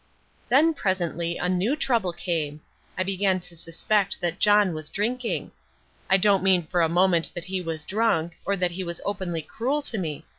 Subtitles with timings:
[0.49, 2.61] Then presently a new trouble came.
[2.97, 5.51] I began to suspect that John was drinking.
[6.09, 9.43] I don't mean for a moment that he was drunk, or that he was openly
[9.43, 10.25] cruel to me.